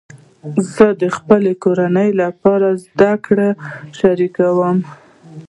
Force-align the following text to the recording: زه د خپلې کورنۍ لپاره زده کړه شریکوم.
زه 0.73 0.85
د 1.01 1.03
خپلې 1.17 1.51
کورنۍ 1.63 2.09
لپاره 2.21 2.67
زده 2.85 3.13
کړه 3.25 3.49
شریکوم. 3.99 4.77